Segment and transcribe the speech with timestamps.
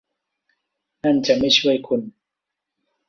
[1.03, 2.01] นั่นจะไม่ช่วยคุณ